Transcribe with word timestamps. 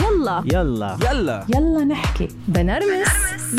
يلا. 0.00 0.42
يلا. 0.44 0.96
يلا. 1.10 1.44
يلا 1.54 1.84
نحكي. 1.84 2.28
بنرمس. 2.48 3.08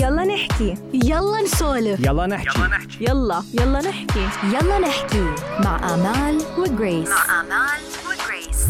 يلا 0.01 0.23
نحكي. 0.25 0.77
يلا 0.93 1.41
نسولف. 1.41 1.99
يلا 1.99 2.27
نحكي. 2.27 2.59
يلا 3.01 3.43
يلا. 3.53 3.81
نحكي. 3.81 4.27
يلا 4.43 4.79
نحكي. 4.79 5.25
مع 5.63 5.93
آمال 5.93 6.41
وجريس. 6.57 7.09
مع 7.09 7.41
آمال 7.41 7.81
وجريس. 8.07 8.67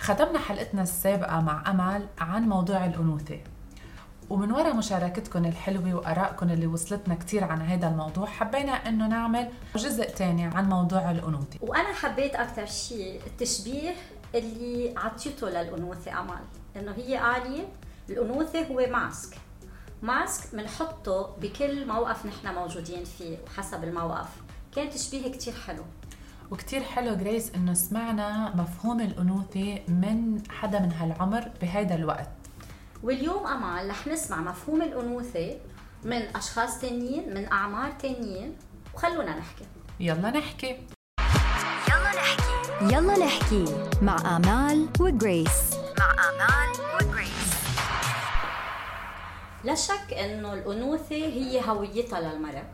ختمنا 0.00 0.38
حلقتنا 0.38 0.82
السابقة 0.82 1.40
مع 1.40 1.70
أمل 1.70 2.06
عن 2.18 2.42
موضوع 2.42 2.86
الأنوثة. 2.86 3.38
ومن 4.32 4.52
وراء 4.52 4.76
مشاركتكم 4.76 5.44
الحلوة 5.44 5.94
وآرائكم 5.94 6.50
اللي 6.50 6.66
وصلتنا 6.66 7.14
كتير 7.14 7.44
عن 7.44 7.60
هذا 7.60 7.88
الموضوع 7.88 8.26
حبينا 8.26 8.72
إنه 8.72 9.08
نعمل 9.08 9.50
جزء 9.76 10.08
تاني 10.08 10.44
عن 10.44 10.68
موضوع 10.68 11.10
الأنوثة. 11.10 11.58
وأنا 11.60 11.92
حبيت 11.92 12.34
أكثر 12.34 12.66
شيء 12.66 13.20
التشبيه 13.26 13.94
اللي 14.34 14.94
عطيته 14.96 15.48
للأنوثة 15.48 16.20
امل 16.20 16.40
إنه 16.76 16.92
هي 16.92 17.16
قالي 17.16 17.68
الأنوثة 18.10 18.66
هو 18.66 18.86
ماسك. 18.90 19.36
ماسك 20.02 20.54
بنحطه 20.54 21.36
بكل 21.42 21.86
موقف 21.86 22.26
نحن 22.26 22.54
موجودين 22.54 23.04
فيه 23.04 23.38
وحسب 23.46 23.84
الموقف. 23.84 24.28
كان 24.76 24.90
تشبيه 24.90 25.32
كتير 25.32 25.54
حلو. 25.66 25.84
وكتير 26.50 26.82
حلو 26.82 27.14
جريس 27.14 27.54
إنه 27.54 27.74
سمعنا 27.74 28.56
مفهوم 28.56 29.00
الأنوثة 29.00 29.78
من 29.88 30.42
حدا 30.50 30.78
من 30.80 30.92
هالعمر 30.92 31.50
بهيدا 31.60 31.94
الوقت. 31.94 32.41
واليوم 33.02 33.46
امل 33.46 33.90
رح 33.90 34.06
نسمع 34.06 34.36
مفهوم 34.40 34.82
الأنوثة 34.82 35.56
من 36.04 36.22
أشخاص 36.36 36.80
تانيين 36.80 37.34
من 37.34 37.52
أعمار 37.52 37.90
تانيين. 37.90 38.56
وخلونا 38.94 39.38
نحكي. 39.38 39.64
يلا 40.00 40.30
نحكي. 40.30 40.78
يلا 41.88 42.12
نحكي. 42.14 42.94
يلا 42.94 43.18
نحكي 43.26 43.64
مع 44.02 44.36
آمال 44.36 44.88
وجريس. 45.00 45.74
مع 45.98 46.10
آمال 46.28 46.70
وجريس. 46.94 47.52
لا 49.64 49.74
شك 49.74 50.12
إنه 50.12 50.54
الأنوثة 50.54 51.16
هي 51.16 51.68
هويتها 51.68 52.20
للمرأة. 52.20 52.64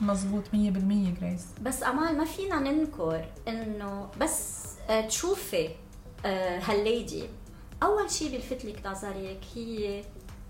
مزبوط 0.00 0.44
مية 0.52 0.70
بالمية 0.70 1.14
جريس. 1.20 1.44
بس 1.62 1.82
أمال 1.82 2.18
ما 2.18 2.24
فينا 2.24 2.58
ننكر 2.58 3.24
إنه 3.48 4.08
بس 4.20 4.66
آه، 4.88 5.00
تشوفي 5.00 5.68
آه، 6.24 6.60
هالليدي 6.60 7.28
أول 7.82 8.10
شيء 8.10 8.30
بيلفت 8.30 8.64
لك 8.64 8.86
نظرك 8.86 9.40
هي 9.54 10.04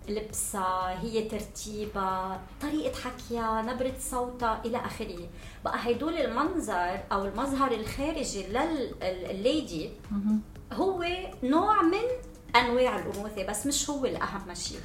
لبسها 0.09 1.01
هي 1.03 1.23
ترتيبها 1.29 2.41
طريقة 2.63 2.95
حكيها 3.01 3.63
نبرة 3.63 3.93
صوتها 4.01 4.63
إلى 4.65 4.77
آخره. 4.79 5.29
بقى 5.65 5.79
هيدول 5.87 6.15
المنظر 6.17 7.01
أو 7.13 7.25
المظهر 7.25 7.73
الخارجي 7.73 8.47
للليدي 8.47 9.91
هو 10.73 11.05
نوع 11.43 11.83
من 11.83 12.03
أنواع 12.57 12.97
الأنوثة 12.99 13.47
بس 13.47 13.67
مش 13.67 13.91
هو 13.91 14.05
الأهم 14.05 14.55
شيء 14.55 14.79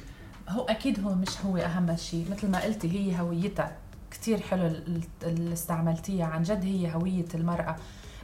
هو 0.48 0.64
أكيد 0.64 1.04
هو 1.04 1.14
مش 1.14 1.40
هو 1.46 1.56
أهم 1.56 1.96
شيء 1.96 2.26
مثل 2.30 2.50
ما 2.50 2.62
قلتي 2.64 2.90
هي 3.12 3.20
هويتها. 3.20 3.76
كتير 4.10 4.40
حلو 4.40 4.66
ال- 4.66 5.02
اللي 5.22 5.52
استعملتيها. 5.52 6.26
عن 6.26 6.42
جد 6.42 6.64
هي 6.64 6.94
هوية 6.94 7.24
المرأة. 7.34 7.76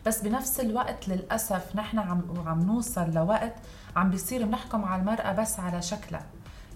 بس 0.08 0.22
بنفس 0.22 0.60
الوقت 0.60 1.08
للأسف 1.08 1.76
نحن 1.76 1.98
عم 1.98 2.22
عم 2.46 2.62
نوصل 2.62 3.10
لوقت 3.10 3.54
عم 3.96 4.10
بيصير 4.10 4.46
بنحكم 4.46 4.84
على 4.84 5.00
المرأة 5.02 5.32
بس 5.32 5.60
على 5.60 5.82
شكلها. 5.82 6.26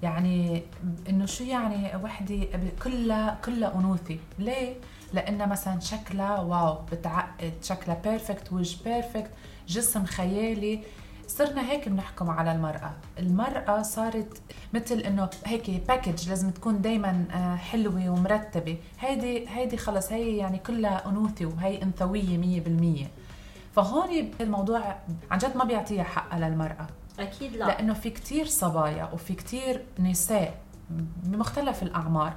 يعني 0.02 0.62
إنه 1.08 1.26
شو 1.26 1.44
يعني 1.44 1.96
وحدة 2.04 2.46
كلها 2.84 3.38
كلها 3.44 3.74
أنوثة. 3.74 4.18
ليه؟ 4.38 4.74
لأنها 5.12 5.46
مثلا 5.46 5.80
شكلها 5.80 6.40
wow 6.40 6.78
بتعقد. 6.92 7.52
شكلها 7.62 8.00
perfect 8.04 8.52
وجه 8.52 8.84
perfect 8.84 9.30
جسم 9.68 10.04
خيالي. 10.04 10.82
صرنا 11.28 11.70
هيك 11.70 11.88
بنحكم 11.88 12.30
على 12.30 12.52
المرأة. 12.52 12.92
المرأة 13.18 13.82
صارت 13.82 14.42
مثل 14.74 14.98
إنه 14.98 15.30
هيك 15.46 15.70
package 15.88 16.28
لازم 16.28 16.50
تكون 16.50 16.82
دايما 16.82 17.24
حلوة 17.60 18.08
ومرتبة. 18.10 18.76
هيدي 19.00 19.48
هيدي 19.48 19.76
خلص 19.76 20.12
هي 20.12 20.36
يعني 20.36 20.58
كلها 20.58 21.08
أنوثة 21.08 21.46
وهي 21.46 21.82
أنثوية 21.82 22.38
مية 22.38 22.60
بالمية. 22.60 23.06
فهون 23.72 24.30
الموضوع 24.40 24.96
عن 25.30 25.38
جد 25.38 25.56
ما 25.56 25.64
بيعطيها 25.64 26.04
حقها 26.04 26.38
للمرأة. 26.38 26.86
أكيد 27.18 27.52
لا. 27.56 27.64
لأنه 27.64 27.94
في 27.94 28.10
كتير 28.10 28.46
صبايا 28.46 29.08
وفي 29.12 29.34
كتير 29.34 29.84
نساء 29.98 30.58
بمختلف 31.22 31.82
الأعمار. 31.82 32.32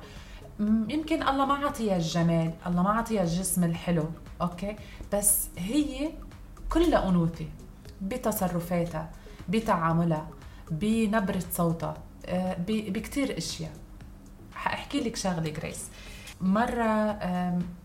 م- 0.59 0.89
يمكن 0.89 1.27
الله 1.27 1.45
ما 1.45 1.53
عطيها 1.53 1.95
الجمال 1.97 2.51
الله 2.67 2.83
ما 2.83 2.89
عطيها 2.89 3.23
الجسم 3.23 3.63
الحلو 3.63 4.05
أوكي؟ 4.41 4.75
بس 5.13 5.47
هي 5.57 6.09
كلها 6.69 7.09
أنوثة 7.09 7.45
بتصرفاتها 8.01 9.09
بتعاملها 9.49 10.27
بنبرة 10.71 11.43
صوتها 11.51 11.93
آه، 12.25 12.55
بكتير 12.67 13.37
أشياء. 13.37 13.71
حاحكي 14.55 14.99
لك 14.99 15.15
شغلة 15.15 15.49
جريس 15.49 15.87
مرة 16.41 17.19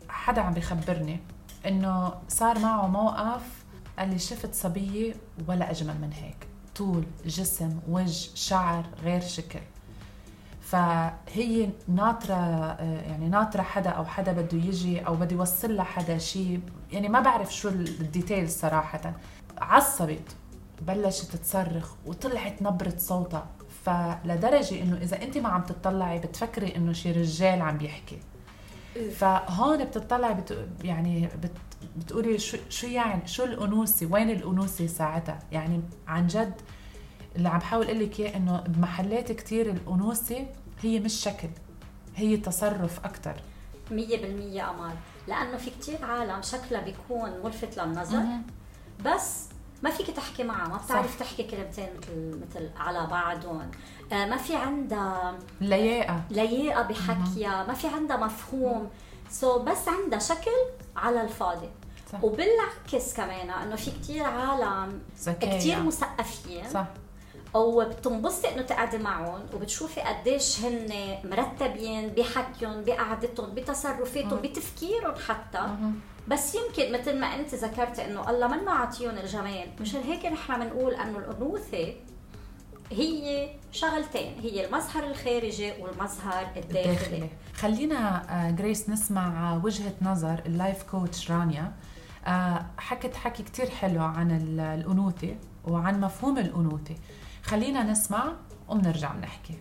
حدا 0.08 0.40
عم 0.42 0.52
بيخبرني 0.54 1.20
إنه 1.66 2.12
صار 2.28 2.58
معه 2.58 2.86
موقف 2.86 3.64
قال 3.98 4.08
لي 4.10 4.18
شفت 4.18 4.54
صبية 4.54 5.14
ولا 5.48 5.70
أجمل 5.70 5.94
من 6.00 6.12
هيك. 6.12 6.46
طول 6.76 7.04
جسم 7.26 7.80
وجه 7.88 8.28
شعر 8.34 8.84
غير 9.02 9.20
شكل. 9.20 9.60
فهي 10.60 11.68
ناطرة 11.88 12.34
آه، 12.34 13.00
يعني 13.00 13.28
ناطرة 13.28 13.62
حدا 13.62 13.90
أو 13.90 14.04
حدا 14.04 14.32
بده 14.32 14.58
يجي 14.58 15.06
أو 15.06 15.14
بده 15.16 15.36
يوصل 15.36 15.76
لها 15.76 15.84
حدا 15.84 16.18
شيء 16.18 16.60
يعني 16.92 17.08
ما 17.08 17.20
بعرف 17.20 17.54
شو 17.54 17.68
الديتيلز 17.68 18.52
صراحة. 18.52 19.12
عصبت 19.58 20.36
بلشت 20.82 21.36
تصرخ 21.36 21.92
وطلعت 22.06 22.62
نبرة 22.62 22.94
صوتها. 22.98 23.46
فلدرجة 23.84 24.82
إنه 24.82 24.96
إذا 24.96 25.22
أنت 25.22 25.38
ما 25.38 25.48
عم 25.48 25.62
تطلعي 25.62 26.18
بتفكري 26.18 26.76
إنه 26.76 26.92
شي 26.92 27.12
رجال 27.12 27.62
عم 27.62 27.78
بيحكي 27.78 28.18
فهون 29.16 29.84
بتطلعي 29.84 30.34
بت... 30.34 30.68
يعني 30.84 31.26
بت... 31.26 31.52
بتقولي 31.96 32.38
شو 32.38 32.56
شو 32.68 32.86
يعني 32.86 33.26
شو 33.26 33.44
الأنوثة 33.44 34.06
وين 34.06 34.30
الأنوثة 34.30 34.86
ساعتها؟ 34.86 35.38
يعني 35.52 35.82
عن 36.06 36.26
جد 36.26 36.54
اللي 37.36 37.48
عم 37.48 37.58
بحاول 37.58 37.86
أقول 37.86 38.00
لك 38.00 38.20
إياه 38.20 38.36
إنه 38.36 38.60
بمحلات 38.60 39.32
كتير 39.32 39.70
الأنوثة 39.70 40.46
هي 40.82 41.00
مش 41.00 41.12
شكل 41.12 41.48
هي 42.16 42.36
تصرف 42.36 43.04
أكثر 43.04 43.34
مية 43.90 44.22
بالمية 44.22 44.70
أمال. 44.70 44.94
لأنه 45.28 45.56
في 45.56 45.70
كتير 45.70 46.04
عالم 46.04 46.42
شكلها 46.42 46.80
بيكون 46.80 47.30
ملفت 47.44 47.78
للنظر 47.78 48.22
بس 49.04 49.48
ما 49.82 49.90
فيك 49.90 50.10
تحكي 50.10 50.44
معها 50.44 50.68
ما 50.68 50.76
بتعرف 50.76 51.18
تحكي 51.18 51.42
كلمتين 51.42 51.88
مثل 51.98 52.40
مثل 52.42 52.70
على 52.76 53.06
بعضهم 53.06 53.70
آه 54.12 54.26
ما 54.26 54.36
في 54.36 54.56
عندها 54.56 55.38
لياقة. 55.60 56.22
لياقة 56.30 56.82
بحكيها 56.82 57.66
ما 57.66 57.74
في 57.74 57.88
عندها 57.88 58.16
مفهوم. 58.16 58.90
سو 59.30 59.58
so 59.58 59.62
بس 59.62 59.88
عندها 59.88 60.18
شكل 60.18 60.50
على 60.96 61.22
الفاضي. 61.22 61.68
صح. 62.12 62.24
وبالعكس 62.24 63.14
كمان 63.14 63.50
إنه 63.50 63.76
في 63.76 63.90
كتير 63.90 64.24
عالم. 64.24 65.02
كتير 65.40 65.82
مثقفين 65.82 66.64
صح 67.50 67.56
أو 67.56 67.84
بتنبسطي 67.88 68.54
إنه 68.54 68.62
تقعدي 68.62 68.98
معهم 68.98 69.40
وبتشوفي 69.54 70.00
قديش 70.00 70.60
هن 70.60 70.88
مرتبين 71.24 72.08
بحكيهم 72.08 72.84
بقعدتهم 72.84 73.54
بتصرفاتهم 73.54 74.40
بتفكيرهم 74.42 75.14
حتى. 75.28 75.62
بس 76.28 76.54
يمكن 76.54 76.92
مثل 76.92 77.20
ما 77.20 77.26
أنت 77.26 77.54
ذكرتي 77.54 78.04
إنه 78.04 78.30
الله 78.30 78.46
منا 78.48 78.70
عاطيهم 78.70 79.18
الجمال. 79.18 79.68
مشان 79.80 80.00
هيك 80.00 80.26
نحن 80.26 80.60
بنقول 80.60 80.94
إنه 80.94 81.18
الأنوثة 81.18 81.94
هي 82.92 83.48
شغلتين 83.72 84.34
هي 84.42 84.66
المظهر 84.66 85.04
الخارجي 85.04 85.72
والمظهر 85.80 86.46
الداخلي. 86.56 86.90
الداخلي. 86.92 87.28
خلينا 87.54 88.22
آه، 88.48 88.50
Grace 88.50 88.88
نسمع 88.90 89.52
آه، 89.54 89.64
وجهة 89.64 89.92
نظر 90.02 90.42
ال 90.46 90.53
life 90.53 90.82
coach 90.82 91.30
رانيا. 91.30 91.72
آه، 92.26 92.66
حكت 92.78 93.14
حكي 93.16 93.42
كتير 93.42 93.70
حلو 93.70 94.02
عن 94.02 94.30
ال- 94.30 94.60
الأنوثة 94.60 95.36
وعن 95.68 96.00
مفهوم 96.00 96.38
الأنوثة. 96.38 96.94
خلينا 97.42 97.82
نسمع 97.82 98.32
وبنرجع 98.68 99.12
بنحكي. 99.14 99.54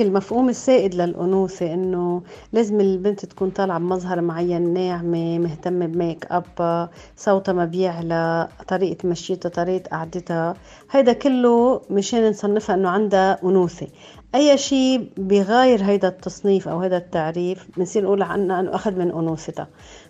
المفهوم 0.00 0.48
السائد 0.48 0.94
للأنوثة 0.94 1.74
إنه 1.74 2.22
لازم 2.52 2.80
البنت 2.80 3.24
تكون 3.26 3.50
طالعة 3.50 3.78
بمظهر 3.78 4.20
معين 4.20 4.74
ناعمة 4.74 5.38
مهتمة 5.38 5.86
بميك 5.86 6.26
أب 6.30 6.88
صوتها 7.16 7.52
ما 7.52 7.64
بيعلى 7.64 8.48
طريقة 8.68 9.08
مشيتها 9.08 9.48
طريقة 9.48 9.88
قعدتها. 9.88 10.54
هيدا 10.90 11.12
كله 11.12 11.82
مشان 11.90 12.30
نصنفها 12.30 12.76
إنه 12.76 12.88
عندها 12.88 13.38
أنوثة. 13.44 13.88
أي 14.34 14.58
شيء 14.58 15.08
بغاير 15.16 15.84
هيدا 15.84 16.08
التصنيف 16.08 16.68
أو 16.68 16.78
هيدا 16.80 16.96
التعريف 16.96 17.66
بنصير 17.76 18.04
نقول 18.04 18.22
عنها 18.22 18.60
إنه 18.60 18.74
أخذ 18.74 18.92
من 18.92 19.10
انوثتها 19.10 19.68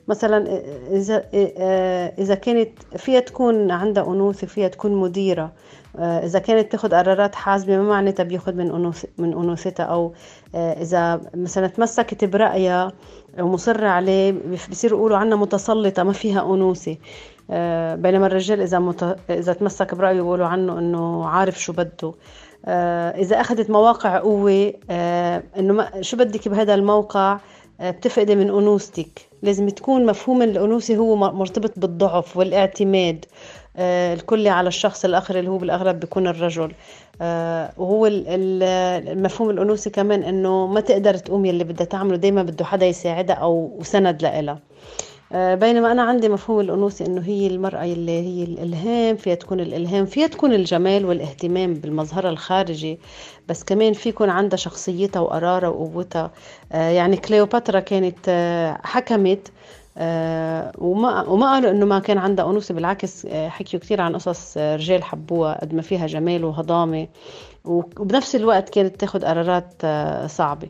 مثلا 0.08 0.62
إذا 0.90 1.24
إذا 2.18 2.34
كانت 2.34 2.70
فيها 2.96 3.20
تكون 3.20 3.70
عندها 3.70 4.04
انوثه 4.06 4.46
فيها 4.46 4.68
تكون 4.68 4.92
مديرة 4.94 5.52
إذا 5.98 6.38
كانت 6.38 6.72
تأخذ 6.72 6.94
قرارات 6.94 7.34
حازمه 7.34 7.76
ما 7.76 7.88
معناتها 7.88 8.24
بياخذ 8.24 8.54
من 8.54 8.70
أنوث 8.70 9.04
من 9.18 9.32
أنوثتها 9.32 9.84
أو 9.84 10.12
إذا 10.54 11.20
مثلا 11.34 11.66
تمسكت 11.66 12.24
برأيها 12.24 12.92
ومصرة 13.40 13.86
عليه 13.86 14.34
بصيروا 14.70 14.98
يقولوا 14.98 15.16
عنها 15.16 15.36
متسلطة 15.36 16.02
ما 16.02 16.12
فيها 16.12 16.54
أنوثة. 16.54 16.96
بينما 17.94 18.26
الرجال 18.26 18.60
إذا 18.60 18.78
مت... 18.78 19.16
إذا 19.30 19.52
تمسك 19.52 19.94
برأيه 19.94 20.12
بيقولوا 20.12 20.46
عنه 20.46 20.78
إنه 20.78 21.26
عارف 21.26 21.60
شو 21.60 21.72
بده. 21.72 22.12
آه، 22.66 23.10
إذا 23.10 23.40
أخذت 23.40 23.70
مواقع 23.70 24.18
قوة 24.18 24.72
آه، 24.90 25.42
ما 25.56 26.02
شو 26.02 26.16
بدك 26.16 26.48
بهذا 26.48 26.74
الموقع؟ 26.74 27.38
آه، 27.80 27.90
بتفقدي 27.90 28.34
من 28.34 28.48
أنوثتك. 28.48 29.28
لازم 29.42 29.68
تكون 29.68 30.06
مفهوم 30.06 30.42
الأنوثة 30.42 30.96
هو 30.96 31.16
مرتبط 31.16 31.78
بالضعف 31.78 32.36
والاعتماد. 32.36 33.24
الكلي 33.78 34.48
على 34.48 34.68
الشخص 34.68 35.04
الآخر 35.04 35.38
اللي 35.38 35.50
هو 35.50 35.58
بالأغلب 35.58 36.00
بيكون 36.00 36.26
الرجل. 36.26 36.72
وهو 37.78 38.06
المفهوم 38.06 39.50
الأنوثة 39.50 39.90
كمان 39.90 40.22
إنه 40.22 40.66
ما 40.66 40.80
تقدر 40.80 41.14
تقوم 41.14 41.44
يلي 41.44 41.64
بدها 41.64 41.86
تعمله. 41.86 42.16
دائما 42.16 42.42
بده 42.42 42.64
حدا 42.64 42.86
يساعدها 42.86 43.36
أو 43.36 43.78
سند 43.82 44.22
لها 44.22 44.40
آه، 44.50 44.58
بينما 45.34 45.92
أنا 45.92 46.02
عندي 46.02 46.28
مفهوم 46.28 46.60
الأنوثة 46.60 47.06
إنه 47.06 47.20
هي 47.20 47.46
المرأة 47.46 47.84
اللي 47.84 48.20
هي 48.20 48.44
الإلهام 48.44 49.16
فيها 49.16 49.34
تكون 49.34 49.60
الإلهام 49.60 50.06
فيها 50.06 50.26
تكون 50.26 50.52
الجمال 50.52 51.04
والاهتمام 51.04 51.74
بالمظهر 51.74 52.28
الخارجي 52.28 52.98
بس 53.48 53.64
كمان 53.64 53.92
في 53.92 54.08
يكون 54.08 54.30
عندها 54.30 54.56
شخصيتها 54.56 55.20
وقرارها 55.20 55.68
وقوتها. 55.68 56.30
آه، 56.72 56.90
يعني 56.90 57.16
كليوباترا 57.16 57.80
كانت 57.80 58.18
آه، 58.28 58.80
حكمت 58.84 59.52
وما 59.96 61.22
وما 61.28 61.52
قالوا 61.52 61.70
إنه 61.70 61.86
ما 61.86 61.98
كان 61.98 62.18
عندها 62.18 62.50
أنوثة 62.50 62.74
بالعكس 62.74 63.26
حكيوا 63.26 63.82
كثير 63.82 64.00
عن 64.00 64.14
قصص 64.14 64.58
رجال 64.58 65.04
حبوها 65.04 65.60
قد 65.60 65.74
ما 65.74 65.82
فيها 65.82 66.06
جمال 66.06 66.44
وهضامة 66.44 67.08
وبنفس 67.64 68.36
الوقت 68.36 68.68
كانت 68.68 69.00
تاخذ 69.00 69.24
قرارات 69.24 69.74
آه، 69.84 70.26
صعبة. 70.26 70.68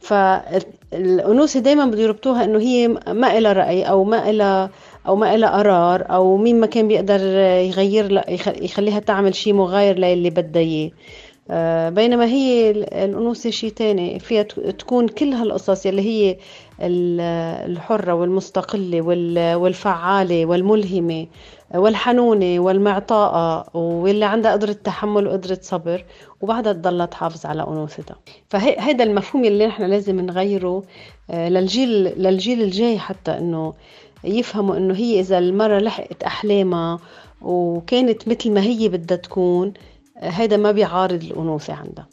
فالأنوثة 0.00 1.60
دائما 1.60 1.86
بده 1.86 2.02
يربطوها 2.02 2.44
إنه 2.44 2.58
هي 2.58 2.88
ما 2.88 3.40
لها 3.40 3.52
رأي 3.52 3.82
أو 3.82 4.04
ما 4.04 4.32
لها 4.32 4.70
أو 5.06 5.16
ما 5.16 5.36
لها 5.36 5.50
قرار 5.50 6.04
أو 6.10 6.36
مين 6.36 6.60
ما 6.60 6.66
كان 6.66 6.88
بيقدر 6.88 7.20
يغير 7.40 8.22
يخليها 8.62 8.98
تعمل 8.98 9.34
شيء 9.34 9.52
مغاير 9.52 9.98
للي 9.98 10.30
بدها 10.30 10.62
إياه. 10.62 10.90
آه، 11.50 11.88
بينما 11.90 12.24
هي 12.24 12.70
الأنوثة 12.70 13.50
شيء 13.50 13.70
تاني 13.70 14.18
فيها 14.18 14.42
تكون 14.42 15.08
كل 15.08 15.32
هالقصص 15.32 15.86
يلي 15.86 16.02
هي 16.02 16.36
الحرة 16.82 18.12
والمستقلة 18.12 19.00
والفعالة 19.56 20.46
والملهمة 20.46 21.26
والحنونة 21.74 22.60
والمعطاءة 22.60 23.76
واللي 23.76 24.24
عندها 24.24 24.52
قدرة 24.52 24.72
تحمل 24.72 25.26
وقدرة 25.26 25.58
صبر 25.62 26.04
وبعدها 26.40 26.72
تضلها 26.72 27.06
تحافظ 27.06 27.46
على 27.46 27.62
أنوثتها. 27.62 28.16
فهذا 28.48 29.04
المفهوم 29.04 29.44
اللي 29.44 29.66
نحن 29.66 29.82
لازم 29.82 30.20
نغيره 30.20 30.82
آه، 31.30 31.48
للجيل 31.48 31.90
للجيل 32.22 32.62
الجاي 32.62 32.98
حتى 32.98 33.38
إنه 33.38 33.72
يفهموا 34.24 34.76
إنه 34.76 34.94
هي 34.94 35.20
إذا 35.20 35.38
المرة 35.38 35.78
لحقت 35.78 36.22
أحلامها 36.22 36.98
وكانت 37.42 38.28
مثل 38.28 38.50
ما 38.50 38.60
هي 38.62 38.88
بدها 38.88 39.16
تكون 39.16 39.72
هيدا 40.16 40.56
ما 40.56 40.72
بيعارض 40.72 41.22
الأنوثة 41.22 41.72
عندها. 41.74 42.06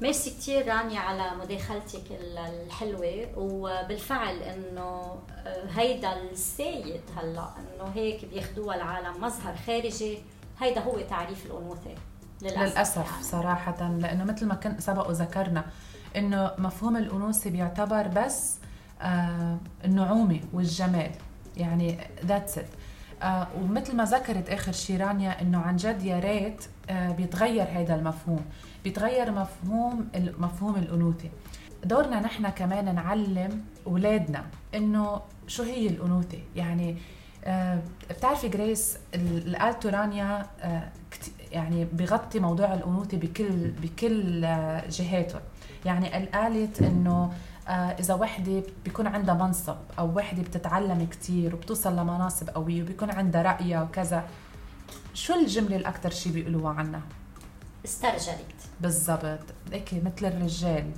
ميرسي 0.00 0.30
كثير 0.30 0.68
رانيا 0.68 1.00
على 1.00 1.30
مداخلتك 1.40 2.02
الحلوة 2.20 3.26
وبالفعل 3.36 4.36
إنه 4.36 5.18
آه، 5.46 5.66
هيدا 5.74 6.22
السيد 6.22 7.00
هلأ 7.16 7.48
إنه 7.58 7.90
هيك 7.94 8.24
بياخذوها 8.24 8.76
العالم 8.76 9.20
مظهر 9.24 9.54
خارجي 9.66 10.18
هيدا 10.60 10.80
هو 10.80 11.00
تعريف 11.00 11.46
الأنوثة. 11.46 11.94
للأسف, 12.42 12.72
للأسف 12.72 13.10
يعني. 13.10 13.22
صراحة 13.22 13.88
لأنه 13.98 14.24
مثل 14.24 14.46
ما 14.46 14.54
كنت 14.54 14.80
سبق 14.80 15.08
وذكرنا 15.08 15.64
إنه 16.16 16.52
مفهوم 16.58 16.96
الأنوثة 16.96 17.50
بيعتبر 17.50 18.08
بس 18.08 18.56
آه 19.02 19.58
النعومة 19.84 20.40
والجمال. 20.52 21.10
يعني 21.56 21.98
that's 22.24 22.58
it 22.58 22.66
آه 23.22 23.46
ومثل 23.62 23.96
ما 23.96 24.04
ذكرت 24.04 24.50
آخر 24.50 24.72
شي 24.72 24.96
رانيا 24.96 25.42
إنه 25.42 25.58
عن 25.58 25.76
جد 25.76 26.02
يا 26.02 26.18
ريت 26.18 26.64
آه 26.90 27.12
بيتغير 27.12 27.66
هذا 27.72 27.94
المفهوم. 27.94 28.44
بيتغير 28.84 29.30
مفهوم 29.30 30.08
مفهوم 30.38 30.76
الأنوثة. 30.76 31.28
دورنا 31.84 32.20
نحن 32.20 32.48
كمان 32.48 32.94
نعلم 32.94 33.64
اولادنا 33.86 34.44
إنه 34.74 35.20
شو 35.46 35.62
هي 35.62 35.86
الأنوثة. 35.86 36.38
يعني 36.56 36.96
آه 37.44 37.78
بتعرفي 38.10 38.48
جريس 38.48 38.98
الالتو 39.14 39.88
رانيا 39.88 40.46
يعني 41.52 41.84
بغطي 41.84 42.38
موضوع 42.40 42.74
الأنوثة 42.74 43.16
بكل 43.16 43.70
بكل 43.82 44.40
جهاته 44.90 45.40
يعني 45.84 46.26
قالت 46.26 46.82
إنه 46.82 47.32
إذا 47.70 48.14
وحدة 48.14 48.62
بيكون 48.84 49.06
عندها 49.06 49.34
منصب 49.34 49.76
أو 49.98 50.16
وحدة 50.16 50.42
بتتعلم 50.42 51.06
كثير 51.10 51.54
وبتوصل 51.54 51.92
لمناصب 51.92 52.50
قوية 52.50 52.82
وبيكون 52.82 53.10
عندها 53.10 53.42
رايها 53.42 53.82
وكذا 53.82 54.24
شو 55.14 55.34
الجملة 55.34 55.76
الاكثر 55.76 56.10
شيء 56.10 56.32
بيقولوها 56.32 56.72
عنها؟ 56.72 57.02
استرجلت. 57.84 58.54
بالضبط. 58.80 59.40
هيك 59.72 59.94
مثل 59.94 60.26
الرجال 60.26 60.90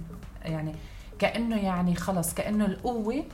يعني 0.44 0.74
كأنه 1.18 1.56
يعني 1.56 1.94
خلص 1.94 2.34
كأنه 2.34 2.66
القوة 2.66 3.24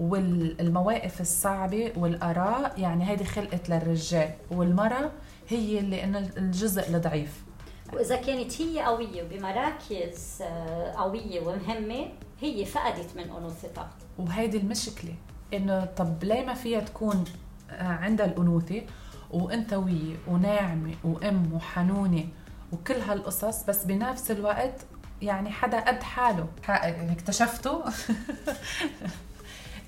والمواقف 0.00 1.20
الصعبة 1.20 1.92
والآراء 1.96 2.80
يعني 2.80 3.08
هيدي 3.08 3.24
خلقت 3.24 3.68
للرجال 3.68 4.30
والمرأة 4.50 5.10
هي 5.48 5.78
اللي 5.78 6.04
إنه 6.04 6.18
الجزء 6.18 6.96
الضعيف. 6.96 7.44
وإذا 7.92 8.16
كانت 8.16 8.62
هي 8.62 8.80
قوية 8.82 9.22
وبمراكز 9.22 10.42
آه، 10.42 10.92
قوية 10.92 11.40
ومهمة 11.40 12.08
هي 12.40 12.64
فقدت 12.64 13.16
من 13.16 13.22
انوثتها 13.22 13.90
وهيدي 14.18 14.58
المشكلة 14.58 15.14
إنه 15.54 15.84
طب 15.84 16.24
ليه 16.24 16.44
ما 16.46 16.54
فيها 16.54 16.80
تكون 16.80 17.24
آه، 17.70 17.82
عندها 17.82 18.26
الأنوثة؟ 18.26 18.82
وانثويه 19.30 20.16
وناعمة 20.26 20.94
وأم 21.04 21.52
وحنونة 21.52 22.24
وكل 22.72 22.94
هالقصص 22.94 23.64
بس 23.64 23.84
بنفس 23.84 24.30
الوقت 24.30 24.74
يعني 25.22 25.50
حدا 25.50 25.80
قد 25.80 26.02
حاله. 26.02 26.46
اكتشفته؟ 26.68 27.84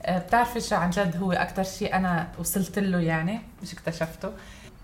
آه، 0.02 0.18
بتعرفي 0.18 0.60
شو 0.60 0.76
عن 0.76 0.90
جد 0.90 1.16
هو 1.16 1.32
أكثر 1.32 1.62
شيء 1.62 1.94
أنا 1.94 2.28
وصلت 2.38 2.78
له 2.78 3.00
يعني؟ 3.00 3.40
مش 3.62 3.72
اكتشفته. 3.72 4.32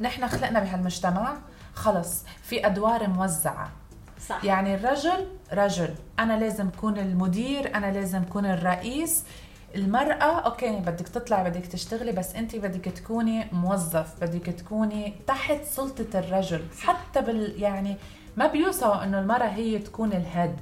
نحن 0.00 0.28
خلقنا 0.28 0.60
بهالمجتمع 0.60 1.36
خلص 1.74 2.24
في 2.42 2.66
أدوار 2.66 3.08
موزعة. 3.08 3.70
صح. 4.28 4.44
يعني 4.44 4.74
الرجل 4.74 5.26
رجل 5.52 5.94
أنا 6.18 6.38
لازم 6.40 6.68
أكون 6.68 6.98
المدير 6.98 7.74
أنا 7.74 7.92
لازم 7.92 8.22
أكون 8.22 8.46
الرئيس. 8.46 9.24
المرأة 9.74 10.40
أوكي 10.40 10.70
بدك 10.70 11.08
تطلع 11.08 11.42
بدك 11.48 11.66
تشتغلي 11.66 12.12
بس 12.12 12.34
أنت 12.34 12.56
بدك 12.56 12.84
تكوني 12.84 13.46
موظف 13.52 14.14
بدك 14.20 14.46
تكوني 14.46 15.14
تحت 15.26 15.64
سلطة 15.64 16.18
الرجل. 16.18 16.64
حتى 16.80 17.20
بال 17.20 17.62
يعني 17.62 17.96
ما 18.36 18.46
بيوصوا 18.46 19.04
إنه 19.04 19.18
المرأة 19.18 19.48
هي 19.48 19.78
تكون 19.78 20.12
الهيد. 20.12 20.56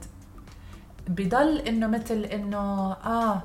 بضل 1.08 1.58
إنه 1.58 1.86
مثل 1.86 2.24
إنه 2.24 2.92
آه 2.92 3.42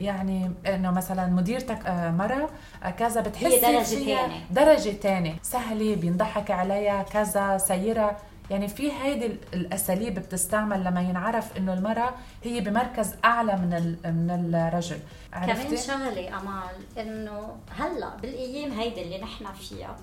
يعني 0.00 0.50
إنه 0.66 0.90
مثلا 0.90 1.26
مديرتك 1.26 1.86
آه، 1.86 2.10
مرة 2.10 2.50
آه، 2.82 2.90
كذا 2.90 3.20
بتحسي 3.20 3.46
هي 3.46 3.60
درجة 3.60 3.84
ثانية 3.84 4.18
درجة 4.50 4.90
ثانية 4.90 5.34
سهلة 5.42 5.96
بينضحك 5.96 6.50
عليها 6.50 7.02
كذا 7.02 7.58
سيرة. 7.58 8.16
يعني 8.50 8.68
في 8.68 8.92
هيدي 8.92 9.26
الأساليب 9.54 10.14
بتستعمل 10.14 10.84
لما 10.84 11.00
ينعرف 11.00 11.56
إنه 11.56 11.74
المرأة 11.74 12.14
هي 12.44 12.60
بمركز 12.60 13.14
أعلى 13.24 13.56
من 13.56 13.96
من 14.04 14.54
الرجل. 14.54 14.98
كمان 15.32 15.76
شغلة 15.76 16.40
أمال 16.40 16.74
إنه 16.98 17.56
هلأ 17.70 18.16
بالأيام 18.16 18.72
هيدي 18.72 19.02
اللي 19.02 19.18
نحن 19.18 19.52
فيها 19.52 19.96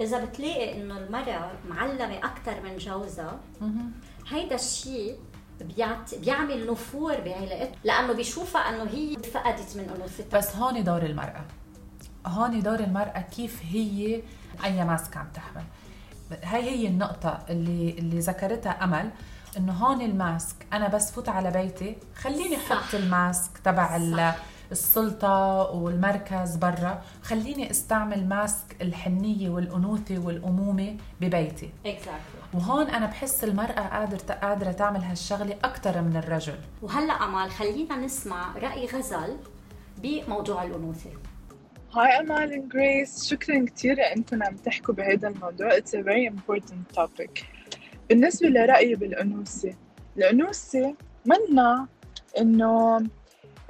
إذا 0.00 0.24
بتلاقي 0.24 0.82
إنه 0.82 0.98
المرأة 0.98 1.50
معلمة 1.68 2.18
أكثر 2.18 2.60
من 2.60 2.76
جوزها 2.76 3.38
هيدا 4.28 4.54
الشيء 4.54 5.18
بيعمل 6.20 6.70
نفور 6.70 7.20
بعلاقتها 7.20 7.76
لأنه 7.84 8.12
بيشوفها 8.12 8.60
إنه 8.60 8.90
هي 8.90 9.16
فقدت 9.16 9.76
من 9.76 9.88
انوثتها 9.96 10.38
بس 10.38 10.56
هون 10.56 10.84
دور 10.84 11.02
المرأة. 11.02 11.44
هون 12.26 12.62
دور 12.62 12.80
المرأة 12.80 13.20
كيف 13.36 13.62
هي 13.70 14.22
اي 14.64 14.84
ماسك 14.84 15.16
عم 15.16 15.26
تحمل. 15.34 15.64
هاي 16.44 16.62
هي 16.62 16.86
النقطة 16.88 17.38
اللي 17.50 17.90
اللي 17.98 18.18
ذكرتها 18.18 18.84
أمل 18.84 19.10
إنه 19.56 19.72
هون 19.72 20.00
ال 20.02 20.13
mask 20.13 20.56
أنا 20.72 20.88
بس 20.88 21.10
فوت 21.10 21.28
على 21.28 21.50
بيتي 21.50 21.96
خليني 22.16 22.56
أحط 22.56 22.94
ال 22.94 23.07
mask 23.07 23.58
تبع 23.64 23.96
السلطة 24.72 25.70
والمركز 25.70 26.56
برا 26.56 27.02
خليني 27.22 27.70
أستعمل 27.70 28.28
mask 28.28 28.76
الحنية 28.82 29.48
والأنوثة 29.48 30.18
والأمومة 30.18 30.96
ببيتي. 31.20 31.70
Exactly. 31.86 32.54
وهون 32.54 32.86
أنا 32.86 33.06
بحس 33.06 33.44
المرأة 33.44 33.80
قادرة 33.80 34.34
قادرة 34.34 34.72
تعمل 34.72 35.00
هالشغلة 35.00 35.56
أكثر 35.64 36.02
من 36.02 36.16
الرجل. 36.16 36.58
وهلأ 36.82 37.12
أمال 37.12 37.50
خلينا 37.50 37.96
نسمع 37.96 38.56
رأي 38.56 38.86
غزل 38.86 39.36
بموضوع 39.98 40.62
الأنوثة. 40.62 41.10
هاي 41.96 42.20
أمال 42.20 42.68
Grace 42.72 43.28
شكرا 43.28 43.64
كثير 43.64 43.96
انكم 44.16 44.42
عم 44.42 44.56
تحكوا 44.56 44.94
بهذا 44.94 45.28
الموضوع. 45.28 45.70
It's 45.78 45.94
a 45.94 46.02
very 46.02 46.26
important 46.26 46.96
topic. 46.98 47.44
بالنسبة 48.08 48.48
لرأيي 48.48 48.94
بالأنوثة 48.94 49.74
الأنوثة 50.16 50.94
منا 51.26 51.86
إنه 52.38 52.96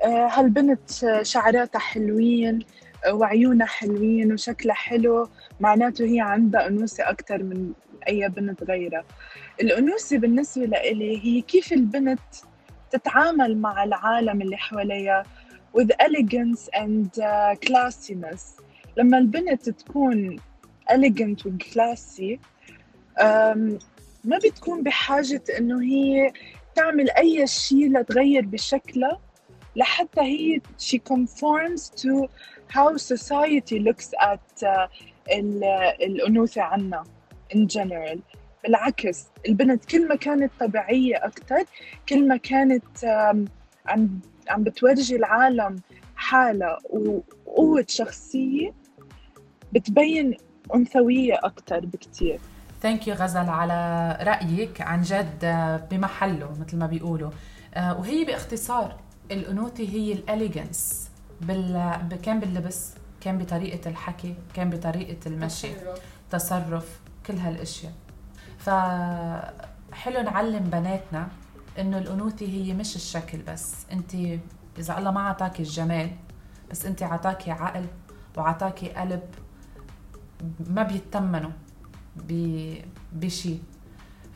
آه، 0.05 0.27
هالبنت 0.27 0.91
شعراتها 1.23 1.79
حلوين 1.79 2.59
وعيونها 3.11 3.67
حلوين 3.67 4.33
وشكلها 4.33 4.75
حلو 4.75 5.29
معناته 5.61 6.05
هي 6.05 6.21
عندها 6.21 6.67
أنوثة 6.67 7.11
أكثر 7.11 7.43
من 7.43 7.73
أي 8.09 8.29
بنت 8.29 8.65
غيرها. 8.65 9.05
الأنوثة 9.61 10.19
بالنسبة 10.19 10.65
لإلي 10.65 11.25
هي 11.25 11.41
كيف 11.41 11.73
البنت 11.73 12.21
تتعامل 12.91 13.59
مع 13.59 13.85
العالم 13.85 14.43
اللي 14.43 14.57
حواليها 14.57 15.23
with 15.75 15.91
elegance 16.01 16.69
and 16.75 17.11
uh, 17.19 17.55
classiness. 17.67 18.43
لما 18.97 19.19
البنت 19.19 19.69
تكون 19.71 20.41
elegant 20.91 21.47
و 21.47 21.51
classy 21.59 22.39
um, 23.21 23.83
ما 24.25 24.39
بتكون 24.45 24.83
بحاجة 24.83 25.43
إنه 25.59 25.83
هي 25.83 26.33
تعمل 26.75 27.11
أي 27.11 27.47
شيء 27.47 27.93
لتغير 27.99 28.47
بشكلها 28.47 29.21
لحتى 29.77 30.21
هي 30.21 30.61
she 30.79 30.99
conforms 31.13 31.91
to 32.03 32.29
how 32.69 32.97
society 32.97 33.79
looks 33.79 34.11
at 34.21 34.63
uh, 34.63 34.89
ال- 35.33 35.65
الأنوثة 36.03 36.63
عنا 36.63 37.05
in 37.55 37.67
general. 37.69 38.19
بالعكس 38.65 39.27
البنت 39.49 39.85
كل 39.85 40.09
ما 40.09 40.15
كانت 40.15 40.53
طبيعية 40.61 41.17
أكتر 41.25 41.65
كل 42.09 42.29
ما 42.29 42.37
كانت 42.37 43.05
عم 43.87 44.21
عم 44.49 44.63
بتورجي 44.63 45.17
العالم 45.17 45.81
حالها 46.17 46.79
وقوة 46.91 47.85
شخصية 47.89 48.73
بتبين 49.73 50.37
أنثوية 50.75 51.39
أكتر 51.43 51.81
بكتير. 51.81 52.41
Thank 52.83 53.09
you 53.09 53.15
غزل 53.15 53.49
على 53.49 54.19
رأيك 54.23 54.81
عن 54.81 55.03
جد 55.03 55.45
بمحله 55.91 56.51
مثل 56.61 56.77
ما 56.77 56.87
بيقولوا. 56.87 57.31
آه، 57.75 57.99
وهي 57.99 58.25
باختصار 58.25 58.97
الأنوثة 59.31 59.85
هي 59.85 60.13
ال 60.13 60.24
elegance 60.24 61.11
بال... 61.41 61.99
كان 62.23 62.41
باللبس 62.41 62.95
كان 63.21 63.39
بطريقة 63.39 63.91
الحكي 63.91 64.35
كان 64.55 64.71
بطريقة 64.71 65.17
المشي 65.27 65.69
تصرف 66.31 67.01
كل 67.27 67.35
هالأشياء. 67.35 67.93
فحلو 68.59 70.23
نعلم 70.23 70.65
بناتنا 70.73 71.29
إنه 71.79 71.99
الانوثه 71.99 72.47
هي 72.47 72.75
مش 72.75 72.97
الشكل 72.97 73.39
بس. 73.39 73.87
أنت 73.93 74.15
إذا 74.79 74.99
الله 74.99 75.11
ما 75.11 75.21
عطاكي 75.29 75.63
الجمال 75.63 76.11
بس 76.71 76.87
أنت 76.87 77.03
عطاكي 77.03 77.51
عقل 77.51 77.85
وعطاكي 78.37 78.89
قلب 78.91 79.23
ما 80.67 80.83
بيتمنوا 80.83 81.51
ب- 82.17 82.79
بشي. 83.13 83.57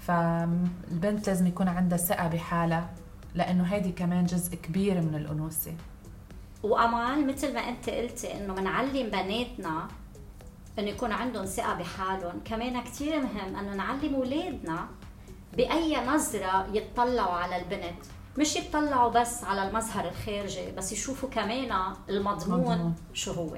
فالبنت 0.00 1.26
لازم 1.28 1.46
يكون 1.46 1.68
عندها 1.68 1.98
ثقة 1.98 2.28
بحالها 2.28 2.90
لأنه 3.34 3.64
هيدي 3.64 3.92
كمان 3.92 4.24
جزء 4.26 4.54
كبير 4.56 5.00
من 5.00 5.14
الأنوثة 5.14 5.72
وامال 6.62 7.26
مثل 7.26 7.54
ما 7.54 7.60
أنت 7.60 7.90
قلتي 7.90 8.34
إنه 8.34 8.54
بنعلم 8.54 9.10
بناتنا 9.10 9.88
إنه 10.78 10.88
يكون 10.88 11.12
عندهم 11.12 11.44
ثقة 11.44 11.74
بحالهم. 11.74 12.40
كمان 12.44 12.80
كثير 12.80 13.20
مهم 13.20 13.56
إنه 13.56 13.74
نعلم 13.74 14.14
أولادنا 14.14 14.88
بأي 15.56 15.96
نظرة 16.06 16.66
يتطلعوا 16.72 17.32
على 17.34 17.56
البنت. 17.56 18.04
مش 18.38 18.56
يتطلعوا 18.56 19.10
بس 19.10 19.44
على 19.44 19.68
المظهر 19.68 20.08
الخارجي 20.08 20.72
بس 20.76 20.92
يشوفوا 20.92 21.28
كمان 21.28 21.72
المضمون 22.08 22.60
مضمون. 22.60 22.94
شو 23.14 23.32
هو. 23.32 23.56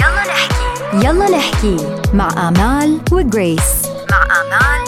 يلا 0.00 0.24
نحكي. 0.26 1.06
يلا 1.06 1.30
نحكي 1.36 1.76
مع 2.14 2.48
آمال 2.48 3.00
وجريس. 3.12 3.86
مع 4.10 4.22
آمال 4.40 4.83